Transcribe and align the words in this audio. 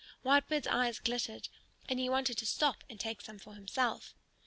Whitebird's 0.23 0.65
eyes 0.65 0.97
glittered 0.97 1.47
and 1.87 1.99
he 1.99 2.09
wanted 2.09 2.35
to 2.39 2.45
stop 2.47 2.83
and 2.89 2.99
take 2.99 3.21
some 3.21 3.37
for 3.37 3.53
himself. 3.53 4.15